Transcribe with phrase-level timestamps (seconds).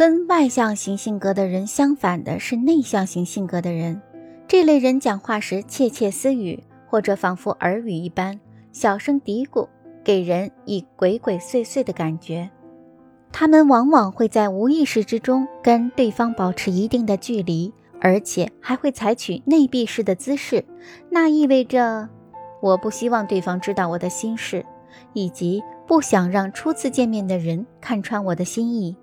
[0.00, 4.00] 跟外向型性格的人相反的是内向型性格的人。
[4.48, 8.40] 这类人讲话时窃窃私语，或者仿佛耳语一般，
[8.72, 9.68] 小声嘀咕，
[10.02, 12.48] 给人以鬼鬼祟祟的感觉。
[13.30, 17.70] 他们往往会在无意识之中跟对方保持一定的距离，
[18.00, 20.64] 而且还会采取内闭式的姿势。
[21.10, 22.08] 那意味着，
[22.62, 24.64] 我不希望对方知道我的心事，
[25.12, 28.96] 以及不想让初次见面的人看穿我的心意。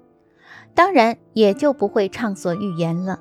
[0.78, 3.20] 当然，也就不会畅所欲言了。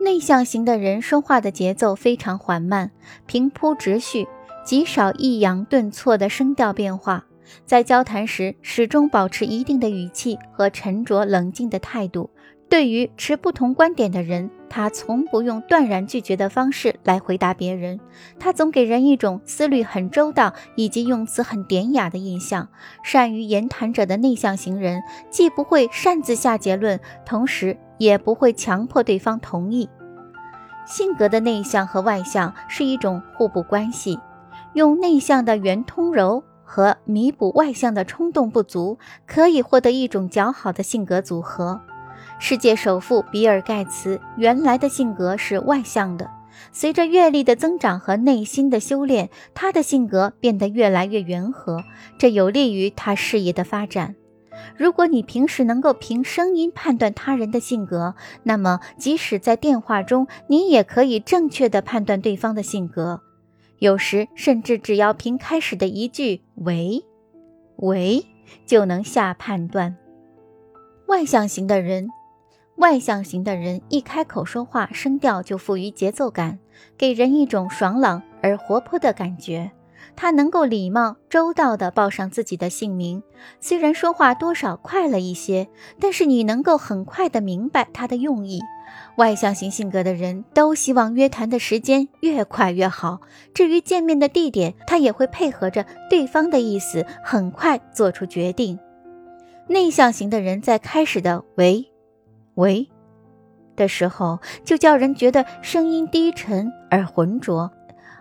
[0.00, 2.90] 内向型的人说话的节奏非常缓慢，
[3.26, 4.26] 平铺直叙，
[4.64, 7.24] 极少抑扬顿挫的声调变化。
[7.64, 12.30] 在交谈时，始终保持一定的语气和沉着冷静的态度。
[12.68, 18.00] 对于持不同观点的人，他从不用断然拒绝的方式来回答别人。
[18.38, 22.68] 他总给人一种思虑很周到以及用词很典雅的印象。
[23.02, 29.88] 善于言谈者的内向型人，既不会擅自下结论，同时也不会强迫对方同意。
[30.84, 34.18] 性格的内向和外向是一种互补关系，
[34.74, 41.80] 用内向的圆通柔和弥补外向的冲动不足，可以获得一种较好的性格组合。
[42.38, 46.30] 世界首富比尔·盖茨原来的性格是外向的，
[46.70, 51.82] 随着阅历的增长和内心的修炼，他的性格变得越来越圆和，
[52.18, 54.14] 这有利于他事业的发展。
[54.76, 63.22] 如果你平时能够凭声音判断他人的性格，那么即使在电话中，你也可以正确的判断对方的性格。
[63.78, 67.02] 有时甚至只要凭开始的一句“喂，
[67.76, 68.26] 喂”
[68.66, 69.96] 就能下判断。
[71.06, 72.08] 外向型的人。
[72.76, 76.58] 外向型的人一开口说话，声调就富于节奏感，
[76.98, 79.70] 给人一种爽朗而活泼的感觉。
[80.14, 83.22] 他能够礼貌周到地报上自己的姓名，
[83.60, 85.68] 虽然说话多少快了一些，
[86.00, 88.60] 但是你能够很快地明白他的用意。
[89.16, 93.20] 外向型性格的人都希望约谈的时间越快越好，
[93.54, 98.78] 至于见面的地点，他也会配合着对方的意思，很快做出决定。
[99.66, 101.90] 内向型的人在开始的“喂”。
[102.56, 102.88] 喂，
[103.76, 107.70] 的时候就叫人觉得声音低沉而浑浊，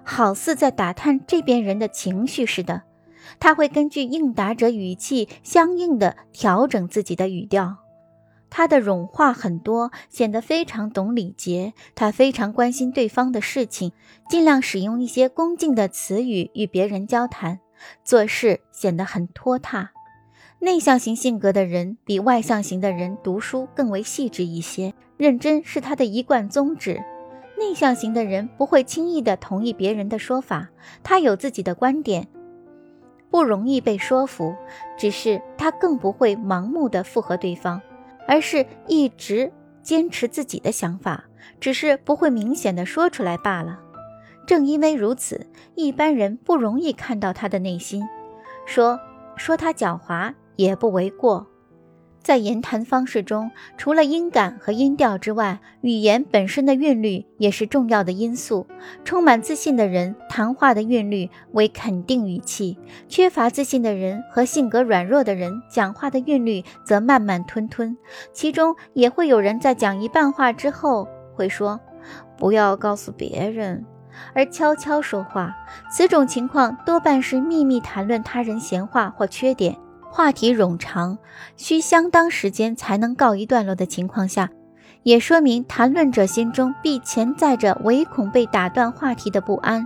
[0.03, 2.83] 好似在打探这边人的情绪似的。
[3.39, 7.77] 他会根据应答者语气相应的调整自己的语调。
[8.49, 11.73] 他的冗话很多，显得非常懂礼节。
[11.95, 13.91] 他非常关心对方的事情，
[14.29, 17.59] 尽量使用一些恭敬的词语与别人交谈，
[18.03, 19.91] 做事显得很拖沓。
[20.65, 26.99] 内向型性格的人比外向型的人读书更为细致一些，认真是他的一贯宗旨。
[27.59, 30.67] 内向型的人不会轻易的同意别人的说法，
[31.03, 32.27] 他有自己的观点，
[33.29, 34.55] 不容易被说服。
[34.97, 37.79] 只是他更不会盲目的附和对方，
[38.27, 39.51] 而是一直
[39.83, 41.25] 坚持自己的想法，
[41.59, 43.79] 只是不会明显的说出来罢了。
[44.47, 45.45] 正因为如此，
[45.75, 48.03] 一般人不容易看到他的内心，
[48.65, 48.99] 说
[49.37, 50.33] 说他狡猾。
[50.55, 51.47] 也不为过。
[52.21, 58.65] 在言谈方式中，除了音感和音调之外，语言本身的韵律也是重要的因素。
[59.03, 67.95] 充满自信的人，谈话的韵律为肯定语气；缺乏自信的人和性格软弱的人，讲话的韵律则慢慢吞吞。
[68.33, 71.79] 其中也会有人在讲一半话之后会说
[72.39, 73.85] ：“不要告诉别人”，
[74.33, 75.55] 而悄悄说话。
[75.91, 79.77] 此种情况多半是秘密谈论他人闲话或缺点。
[80.15, 81.17] 话题冗长，
[81.57, 84.49] 需相当时间才能告一段落的情况下，
[85.03, 89.85] 也说明谈论者心中必潜在着唯恐被打断话题的不安。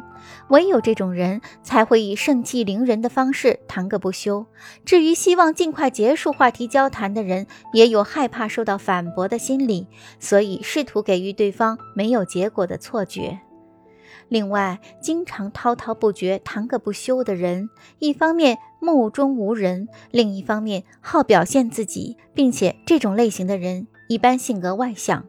[0.50, 4.46] 唯有这种人才会以盛气凌人的方式谈个不休。
[4.86, 9.88] 至于希望尽快结束话题交谈的人，也有害怕受到反驳的心理，
[10.20, 13.40] 所以试图给予对方没有结果的错觉。
[14.28, 25.26] 另外，经常滔滔不绝、谈个不休的人，一方面目中无人，另一方面好表现自己，并且这种类型的人一般性格外向。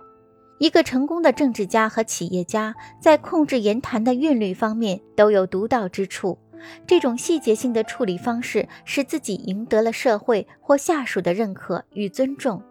[0.59, 6.39] 一个成功的政治家和企业家在控制言谈的韵律方面都有独到之处。
[6.87, 12.63] 这种细节性的处理方式，使自己赢得了社会或下属的认可与尊重。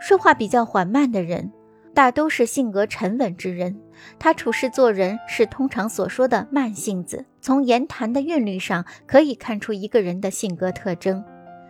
[0.00, 1.52] 说话比较缓慢的人。
[1.94, 3.78] 大都是性格沉稳之人，
[4.18, 7.26] 他处事做人是通常所说的慢性子。
[7.40, 11.22] 从言谈的韵律上可以看出一个人的性格特征。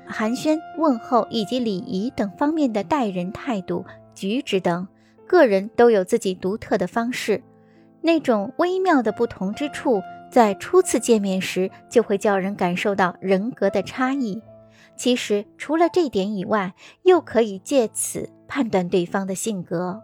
[0.07, 3.85] 寒暄、问候以及礼仪等方面的待人态度、
[4.15, 4.87] 举止等，
[5.27, 7.43] 个人都有自己独特的方式。
[8.01, 14.41] 那种微妙的不同之处，在初次见面时就会叫人感受到人格的差异。
[14.97, 18.29] 其实，除了这点以外，又可以借此。
[18.49, 20.03] 判断对方的性格。